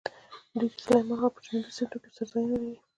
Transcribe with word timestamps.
دوی 0.59 0.69
د 0.73 0.75
سلیمان 0.85 1.15
غره 1.19 1.29
په 1.33 1.39
جنوبي 1.45 1.69
څنډو 1.77 1.97
کې 2.03 2.09
څړځایونه 2.15 2.55
لري. 2.63 2.79